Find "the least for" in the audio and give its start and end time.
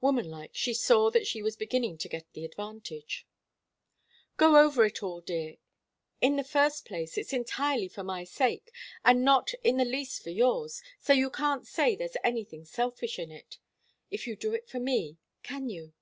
9.76-10.30